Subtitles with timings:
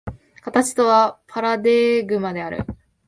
[0.41, 2.65] 形とはパラデーグマである。